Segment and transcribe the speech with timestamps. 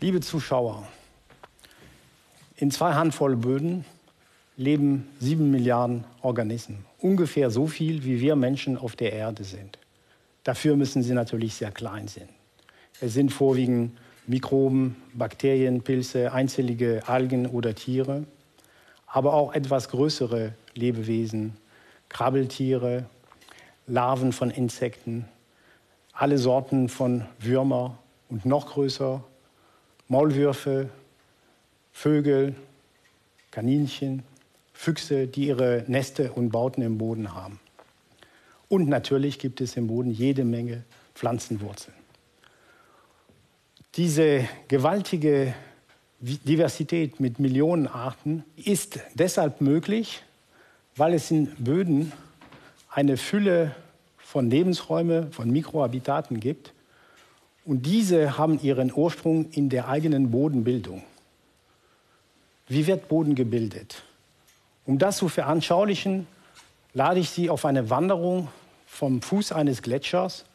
[0.00, 0.86] Liebe Zuschauer,
[2.54, 3.84] in zwei Handvoll Böden
[4.56, 6.84] leben sieben Milliarden Organismen.
[7.00, 9.76] Ungefähr so viel, wie wir Menschen auf der Erde sind.
[10.44, 12.28] Dafür müssen sie natürlich sehr klein sein.
[13.00, 13.98] Es sind vorwiegend
[14.28, 18.22] Mikroben, Bakterien, Pilze, einzellige Algen oder Tiere,
[19.08, 21.56] aber auch etwas größere Lebewesen,
[22.08, 23.06] Krabbeltiere,
[23.88, 25.24] Larven von Insekten,
[26.12, 29.24] alle Sorten von Würmer und noch größer,
[30.08, 30.88] Maulwürfe,
[31.92, 32.54] Vögel,
[33.50, 34.22] Kaninchen,
[34.72, 37.58] Füchse, die ihre Neste und Bauten im Boden haben.
[38.68, 40.84] Und natürlich gibt es im Boden jede Menge
[41.14, 41.96] Pflanzenwurzeln.
[43.96, 45.54] Diese gewaltige
[46.20, 50.22] Diversität mit Millionen Arten ist deshalb möglich,
[50.96, 52.12] weil es in Böden
[52.90, 53.74] eine Fülle
[54.18, 56.72] von Lebensräumen, von Mikrohabitaten gibt.
[57.68, 61.02] Und diese haben ihren Ursprung in der eigenen Bodenbildung.
[62.66, 64.04] Wie wird Boden gebildet?
[64.86, 66.26] Um das zu veranschaulichen,
[66.94, 68.48] lade ich Sie auf eine Wanderung
[68.86, 70.46] vom Fuß eines Gletschers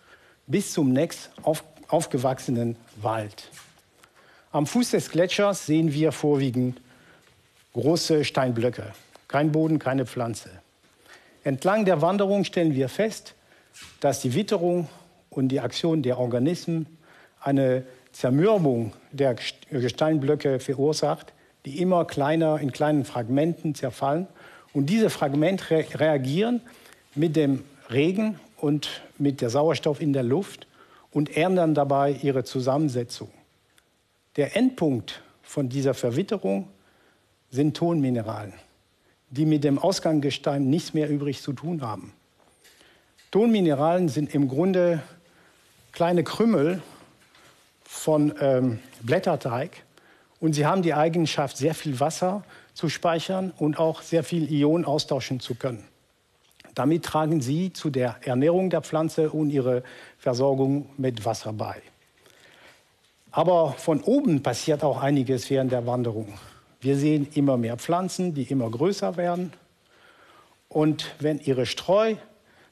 [0.47, 3.51] bis zum nächst auf, aufgewachsenen Wald.
[4.51, 6.81] Am Fuß des Gletschers sehen wir vorwiegend
[7.73, 8.91] große Steinblöcke.
[9.27, 10.49] Kein Boden, keine Pflanze.
[11.43, 13.35] Entlang der Wanderung stellen wir fest,
[13.99, 14.89] dass die Witterung
[15.29, 16.87] und die Aktion der Organismen
[17.43, 19.35] eine Zermürbung der
[19.69, 21.33] Gesteinblöcke verursacht,
[21.65, 24.27] die immer kleiner in kleinen Fragmenten zerfallen.
[24.73, 26.61] Und diese Fragmente reagieren
[27.15, 30.67] mit dem Regen und mit der Sauerstoff in der Luft
[31.11, 33.29] und ändern dabei ihre Zusammensetzung.
[34.35, 36.67] Der Endpunkt von dieser Verwitterung
[37.51, 38.53] sind Tonmineralen,
[39.29, 42.13] die mit dem Ausgangsgestein nichts mehr übrig zu tun haben.
[43.29, 45.03] Tonmineralen sind im Grunde
[45.91, 46.81] kleine Krümmel
[47.93, 49.83] von ähm, Blätterteig
[50.39, 54.83] und sie haben die Eigenschaft, sehr viel Wasser zu speichern und auch sehr viel Ionen
[54.83, 55.85] austauschen zu können.
[56.73, 59.83] Damit tragen sie zu der Ernährung der Pflanze und ihre
[60.17, 61.81] Versorgung mit Wasser bei.
[63.31, 66.33] Aber von oben passiert auch einiges während der Wanderung.
[66.81, 69.53] Wir sehen immer mehr Pflanzen, die immer größer werden.
[70.67, 72.15] Und wenn ihre Streu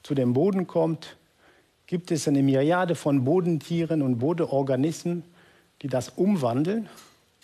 [0.01, 1.15] zu dem Boden kommt,
[1.87, 5.23] gibt es eine Myriade von Bodentieren und Bodenorganismen,
[5.81, 6.89] die das umwandeln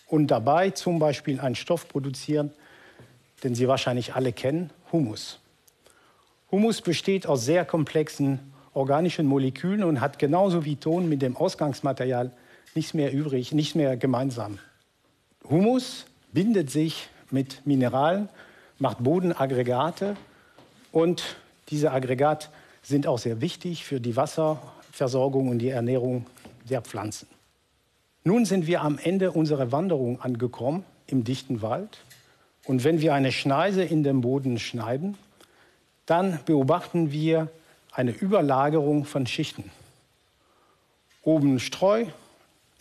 [0.08, 2.52] und dabei zum Beispiel einen Stoff produzieren,
[3.44, 5.40] den Sie wahrscheinlich alle kennen, Humus.
[6.52, 8.40] Humus besteht aus sehr komplexen
[8.74, 12.32] organischen Molekülen und hat genauso wie Ton mit dem Ausgangsmaterial
[12.76, 14.60] nichts mehr übrig, nichts mehr gemeinsam.
[15.50, 18.30] Humus bindet sich mit Mineralen,
[18.80, 20.16] macht Bodenaggregate
[20.92, 21.38] und
[21.70, 22.48] diese Aggregate
[22.88, 26.26] sind auch sehr wichtig für die Wasserversorgung und die Ernährung
[26.70, 27.28] der Pflanzen.
[28.24, 32.00] Nun sind wir am Ende unserer Wanderung angekommen im dichten Wald.
[32.64, 35.18] Und wenn wir eine Schneise in den Boden schneiden,
[36.06, 37.50] dann beobachten wir
[37.92, 39.70] eine Überlagerung von Schichten.
[41.24, 42.06] Oben Streu,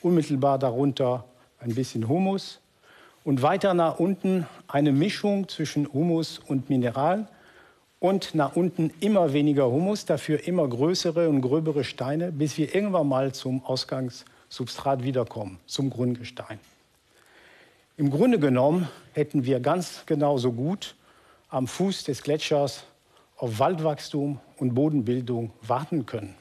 [0.03, 1.25] unmittelbar darunter
[1.59, 2.61] ein bisschen Humus
[3.25, 7.27] und weiter nach unten eine Mischung zwischen Humus und Mineral
[7.99, 13.09] und nach unten immer weniger Humus, dafür immer größere und gröbere Steine, bis wir irgendwann
[13.09, 16.59] mal zum Ausgangssubstrat wiederkommen, zum Grundgestein.
[17.97, 20.95] Im Grunde genommen hätten wir ganz genauso gut
[21.49, 22.85] am Fuß des Gletschers
[23.39, 26.35] auf Waldwachstum und Bodenbildung warten können.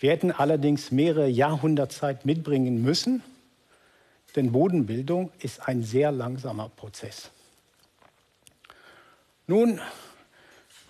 [0.00, 3.22] Wir hätten allerdings mehrere Jahrhunderte Zeit mitbringen müssen,
[4.36, 7.30] denn Bodenbildung ist ein sehr langsamer Prozess.
[9.46, 9.80] Nun,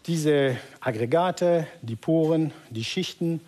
[0.08, 3.42] diese Aggregate, die Poren, die Schichten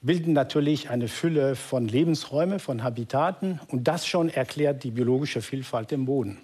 [0.00, 5.90] bilden natürlich eine Fülle von Lebensräumen, von Habitaten und das schon erklärt die biologische Vielfalt
[5.92, 6.38] im Boden.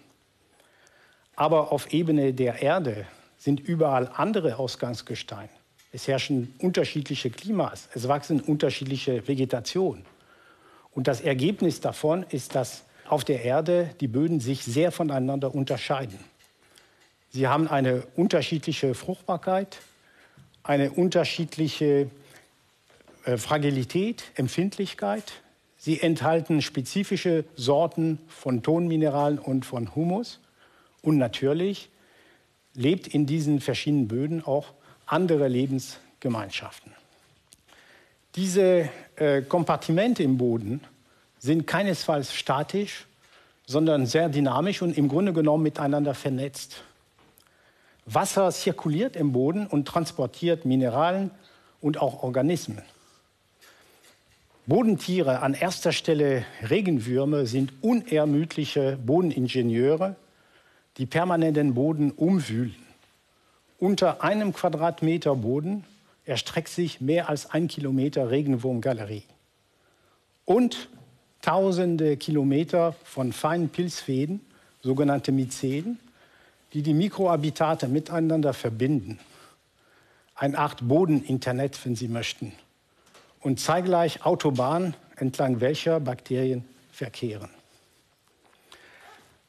[1.36, 3.06] Aber auf Ebene der Erde
[3.38, 5.48] sind überall andere Ausgangsgesteine.
[5.92, 10.04] Es herrschen unterschiedliche Klimas, es wachsen unterschiedliche Vegetation.
[10.90, 16.18] Und das Ergebnis davon ist, dass auf der Erde die Böden sich sehr voneinander unterscheiden.
[17.36, 19.82] Sie haben eine unterschiedliche Fruchtbarkeit,
[20.62, 22.10] eine unterschiedliche
[23.26, 25.34] äh, Fragilität, Empfindlichkeit.
[25.76, 30.40] Sie enthalten spezifische Sorten von Tonmineralen und von Humus.
[31.02, 31.90] Und natürlich
[32.72, 34.72] lebt in diesen verschiedenen Böden auch
[35.04, 36.90] andere Lebensgemeinschaften.
[38.34, 40.80] Diese äh, Kompartimente im Boden
[41.38, 43.04] sind keinesfalls statisch,
[43.66, 46.82] sondern sehr dynamisch und im Grunde genommen miteinander vernetzt.
[48.06, 51.30] Wasser zirkuliert im Boden und transportiert Mineralien
[51.80, 52.82] und auch Organismen.
[54.66, 60.16] Bodentiere, an erster Stelle Regenwürmer, sind unermüdliche Bodeningenieure,
[60.96, 62.74] die permanent den Boden umwühlen.
[63.78, 65.84] Unter einem Quadratmeter Boden
[66.24, 69.24] erstreckt sich mehr als ein Kilometer Regenwurmgalerie.
[70.44, 70.88] Und
[71.42, 74.40] tausende Kilometer von feinen Pilzfäden,
[74.82, 75.98] sogenannte Myzelen,
[76.76, 79.18] die die Mikrohabitate miteinander verbinden.
[80.34, 82.52] Eine Art Bodeninternet, wenn Sie möchten.
[83.40, 87.48] Und zeitgleich Autobahnen, entlang welcher Bakterien verkehren.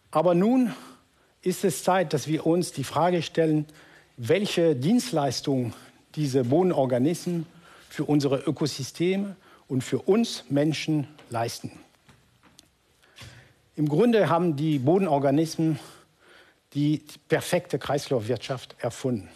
[0.09, 0.73] Aber nun
[1.41, 3.65] ist es Zeit, dass wir uns die Frage stellen,
[4.15, 5.73] welche Dienstleistungen
[6.15, 7.45] diese Bodenorganismen
[7.89, 9.35] für unsere Ökosysteme
[9.67, 11.71] und für uns Menschen leisten.
[13.75, 15.77] Im Grunde haben die Bodenorganismen
[16.73, 19.29] die perfekte Kreislaufwirtschaft erfunden.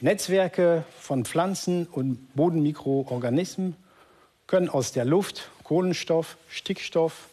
[0.00, 3.74] Netzwerke von Pflanzen und Bodenmikroorganismen
[4.46, 7.28] können aus der Luft Kohlenstoff, Stickstoff,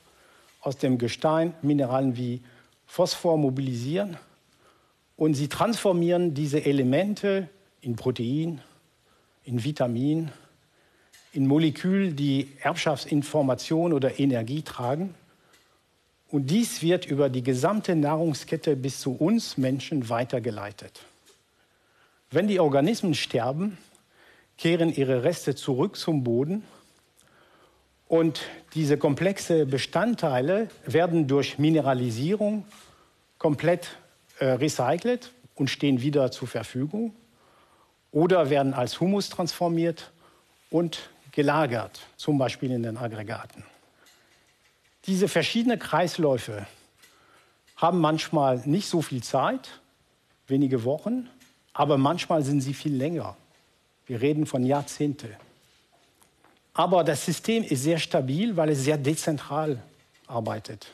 [0.62, 2.42] aus dem Gestein Mineralien wie
[2.88, 4.18] Phosphor mobilisieren
[5.16, 7.50] und sie transformieren diese Elemente
[7.82, 8.62] in Protein,
[9.44, 10.32] in Vitamin,
[11.34, 15.14] in Molekül, die Erbschaftsinformation oder Energie tragen.
[16.30, 21.02] Und dies wird über die gesamte Nahrungskette bis zu uns Menschen weitergeleitet.
[22.32, 23.78] Wenn die Organismen sterben,
[24.58, 26.64] kehren ihre Reste zurück zum Boden
[28.08, 28.42] und
[28.74, 32.66] diese komplexen Bestandteile werden durch Mineralisierung
[33.38, 33.98] komplett
[34.40, 37.14] äh, recycelt und stehen wieder zur Verfügung
[38.12, 40.12] oder werden als Humus transformiert
[40.70, 43.64] und gelagert, zum Beispiel in den Aggregaten.
[45.08, 46.66] Diese verschiedenen Kreisläufe
[47.76, 49.70] haben manchmal nicht so viel Zeit,
[50.48, 51.30] wenige Wochen,
[51.74, 53.36] aber manchmal sind sie viel länger.
[54.08, 55.36] Wir reden von Jahrzehnten.
[56.74, 59.82] Aber das System ist sehr stabil, weil es sehr dezentral
[60.28, 60.88] arbeitet.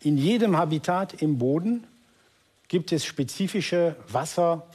[0.00, 1.86] In jedem Habitat im Boden
[2.68, 4.66] gibt es spezifische Wasser,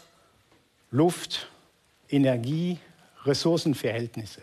[0.91, 1.47] Luft,
[2.09, 2.77] Energie,
[3.25, 4.41] Ressourcenverhältnisse.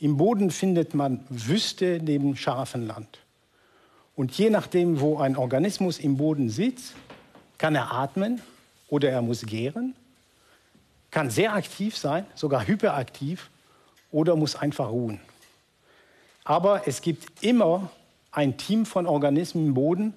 [0.00, 3.18] Im Boden findet man Wüste neben scharfem Land.
[4.16, 6.94] Und je nachdem, wo ein Organismus im Boden sitzt,
[7.58, 8.40] kann er atmen
[8.88, 9.94] oder er muss gären,
[11.10, 13.50] kann sehr aktiv sein, sogar hyperaktiv
[14.10, 15.20] oder muss einfach ruhen.
[16.44, 17.90] Aber es gibt immer
[18.30, 20.14] ein Team von Organismen im Boden,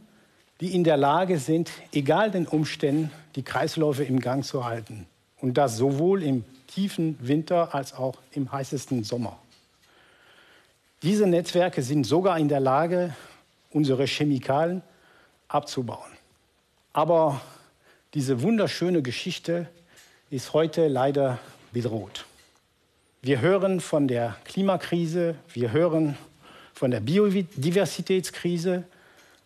[0.60, 5.06] die in der Lage sind, egal den Umständen, die Kreisläufe im Gang zu halten.
[5.40, 9.38] Und das sowohl im tiefen Winter als auch im heißesten Sommer.
[11.04, 13.16] Diese Netzwerke sind sogar in der Lage,
[13.72, 14.82] unsere Chemikalien
[15.48, 16.12] abzubauen.
[16.94, 17.40] Aber
[18.16, 19.68] diese wunderschöne Geschichte
[20.32, 21.38] ist heute leider
[21.72, 22.26] bedroht.
[23.22, 26.18] Wir hören von der Klimakrise, wir hören
[26.74, 28.84] von der Biodiversitätskrise,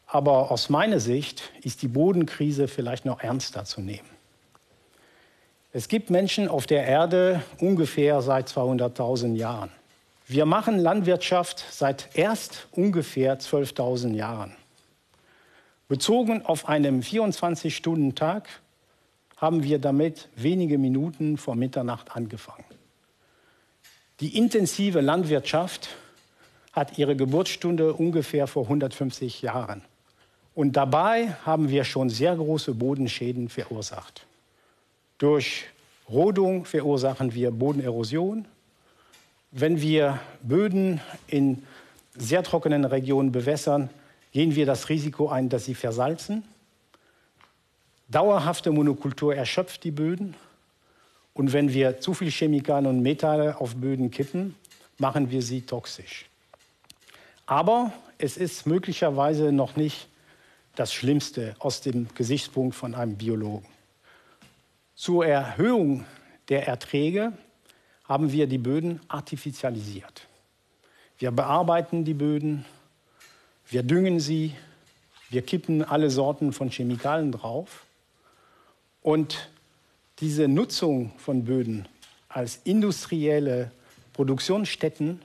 [0.07, 4.09] aber aus meiner Sicht ist die Bodenkrise vielleicht noch ernster zu nehmen.
[5.73, 9.71] Es gibt Menschen auf der Erde ungefähr seit 200.000 Jahren.
[10.31, 14.55] Wir machen Landwirtschaft seit erst ungefähr 12.000 Jahren.
[15.89, 18.47] Bezogen auf einen 24-Stunden-Tag
[19.35, 22.63] haben wir damit wenige Minuten vor Mitternacht angefangen.
[24.21, 25.89] Die intensive Landwirtschaft
[26.71, 29.81] hat ihre Geburtsstunde ungefähr vor 150 Jahren.
[30.55, 34.25] Und dabei haben wir schon sehr große Bodenschäden verursacht.
[35.17, 35.65] Durch
[36.07, 38.47] Rodung verursachen wir Bodenerosion.
[39.51, 41.63] Wenn wir Böden in
[42.15, 43.89] sehr trockenen Regionen bewässern,
[44.31, 46.43] gehen wir das Risiko ein, dass sie versalzen.
[48.07, 50.35] Dauerhafte Monokultur erschöpft die Böden.
[51.33, 54.55] Und wenn wir zu viel Chemikalien und Metalle auf Böden kippen,
[54.97, 56.29] machen wir sie toxisch.
[57.45, 60.07] Aber es ist möglicherweise noch nicht
[60.75, 63.67] das Schlimmste aus dem Gesichtspunkt von einem Biologen.
[64.95, 66.05] Zur Erhöhung
[66.47, 67.33] der Erträge
[68.11, 70.27] haben wir die Böden artifizialisiert.
[71.17, 72.65] Wir bearbeiten die Böden,
[73.69, 74.53] wir düngen sie,
[75.29, 77.85] wir kippen alle Sorten von Chemikalien drauf.
[79.01, 79.49] Und
[80.19, 81.87] diese Nutzung von Böden
[82.27, 83.71] als industrielle
[84.11, 85.21] Produktionsstätten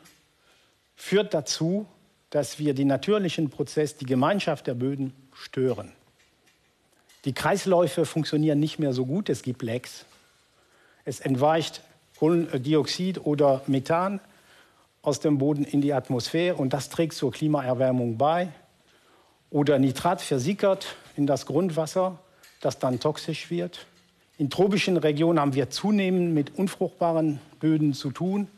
[0.94, 1.86] führt dazu,
[2.30, 5.90] dass wir den natürlichen Prozess, die Gemeinschaft der Böden stören.
[7.24, 10.04] Die Kreisläufe funktionieren nicht mehr so gut, es gibt Lecks.
[11.04, 11.82] Es entweicht
[12.18, 14.20] Kohlendioxid oder Methan
[15.02, 18.48] aus dem Boden in die Atmosphäre und das trägt zur Klimaerwärmung bei.
[19.50, 22.18] Oder Nitrat versickert in das Grundwasser,
[22.60, 23.86] das dann toxisch wird.
[24.38, 28.48] In tropischen Regionen haben wir zunehmend mit unfruchtbaren Böden zu tun.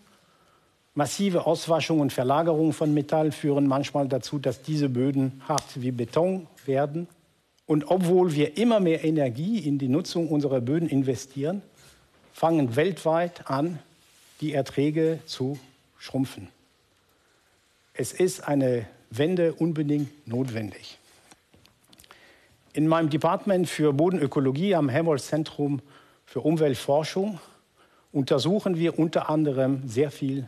[0.94, 6.48] Massive Auswaschung und Verlagerung von Metall führen manchmal dazu, dass diese Böden hart wie Beton
[6.64, 7.06] werden.
[7.66, 11.62] Und obwohl wir immer mehr Energie in die Nutzung unserer Böden investieren,
[12.38, 13.80] fangen weltweit an,
[14.40, 15.58] die Erträge zu
[15.98, 16.46] schrumpfen.
[17.94, 20.98] Es ist eine Wende unbedingt notwendig.
[22.74, 25.82] In meinem Department für Bodenökologie am Helmholtz-Zentrum
[26.26, 27.40] für Umweltforschung
[28.12, 30.46] untersuchen wir unter anderem sehr viel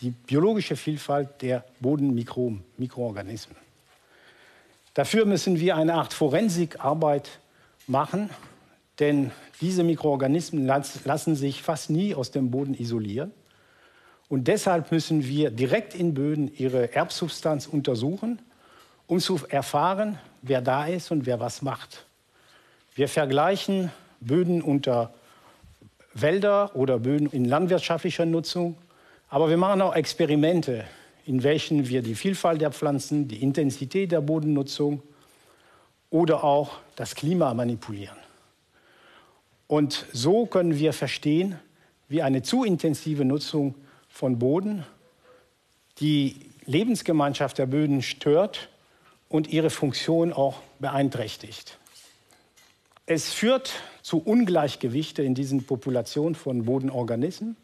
[0.00, 3.56] die biologische Vielfalt der Bodenmikroben, Mikroorganismen.
[4.92, 7.38] Dafür müssen wir eine Art Forensikarbeit
[7.86, 8.28] machen,
[8.98, 13.32] denn diese Mikroorganismen lassen sich fast nie aus dem Boden isolieren.
[14.28, 18.40] Und deshalb müssen wir direkt in Böden ihre Erbsubstanz untersuchen,
[19.06, 22.04] um zu erfahren, wer da ist und wer was macht.
[22.94, 23.90] Wir vergleichen
[24.20, 25.14] Böden unter
[26.12, 28.76] Wälder oder Böden in landwirtschaftlicher Nutzung,
[29.30, 30.84] aber wir machen auch Experimente,
[31.24, 35.02] in welchen wir die Vielfalt der Pflanzen, die Intensität der Bodennutzung
[36.10, 38.27] oder auch das Klima manipulieren.
[39.68, 41.58] Und so können wir verstehen,
[42.08, 43.74] wie eine zu intensive Nutzung
[44.08, 44.84] von Boden
[46.00, 48.70] die Lebensgemeinschaft der Böden stört
[49.28, 51.78] und ihre Funktion auch beeinträchtigt.
[53.04, 53.72] Es führt
[54.02, 57.56] zu Ungleichgewichte in diesen Populationen von Bodenorganismen,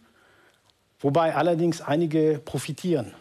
[1.00, 3.14] wobei allerdings einige profitieren.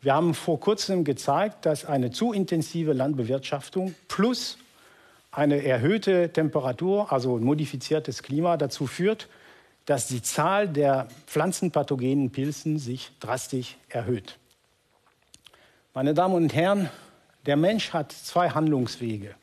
[0.00, 4.58] Wir haben vor kurzem gezeigt, dass eine zu intensive Landbewirtschaftung plus
[5.36, 9.28] eine erhöhte Temperatur, also ein modifiziertes Klima, dazu führt,
[9.86, 14.38] dass die Zahl der pflanzenpathogenen Pilzen sich drastisch erhöht.
[15.92, 16.88] Meine Damen und Herren,
[17.46, 19.34] der Mensch hat zwei Handlungswege.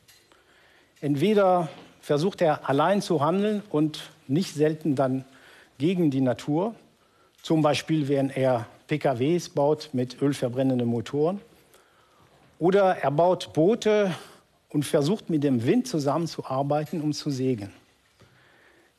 [1.01, 1.69] Entweder
[2.01, 5.25] versucht er allein zu handeln und nicht selten dann
[5.77, 6.75] gegen die Natur,
[7.43, 11.39] zum Beispiel wenn er PKWs baut mit ölverbrennenden Motoren,
[12.59, 14.13] oder er baut Boote
[14.71, 17.71] und versucht mit dem Wind zusammenzuarbeiten, um zu segeln.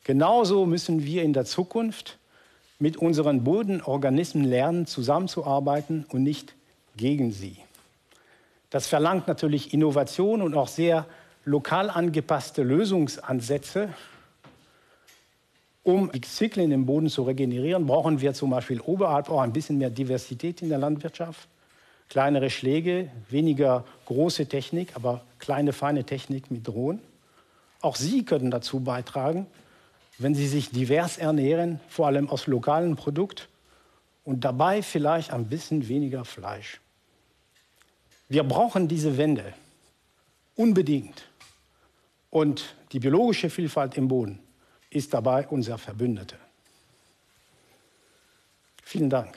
[0.03, 2.17] Genauso müssen wir in der Zukunft
[2.79, 6.53] mit unseren Bodenorganismen lernen, zusammenzuarbeiten und nicht
[6.97, 7.57] gegen sie.
[8.69, 11.05] Das verlangt natürlich Innovation und auch sehr
[11.45, 13.89] lokal angepasste Lösungsansätze.
[15.83, 19.77] Um die Zyklen im Boden zu regenerieren, brauchen wir zum Beispiel oberhalb auch ein bisschen
[19.77, 21.47] mehr Diversität in der Landwirtschaft.
[22.09, 27.01] Kleinere Schläge, weniger große Technik, aber kleine, feine Technik mit Drohnen.
[27.81, 29.47] Auch Sie können dazu beitragen,
[30.17, 33.47] wenn sie sich divers ernähren, vor allem aus lokalen Produkten
[34.23, 36.79] und dabei vielleicht ein bisschen weniger Fleisch.
[38.29, 39.53] Wir brauchen diese Wende
[40.55, 41.27] unbedingt.
[42.29, 44.39] Und die biologische Vielfalt im Boden
[44.89, 46.37] ist dabei unser Verbündeter.
[48.81, 49.35] Vielen Dank.